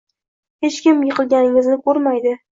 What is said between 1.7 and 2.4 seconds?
ko’rmaydi.